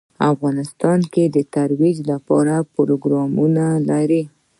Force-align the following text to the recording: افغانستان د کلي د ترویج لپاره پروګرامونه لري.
افغانستان 0.31 0.97
د 1.01 1.05
کلي 1.13 1.25
د 1.31 1.37
ترویج 1.55 1.97
لپاره 2.11 2.55
پروګرامونه 2.75 3.65
لري. 3.89 4.23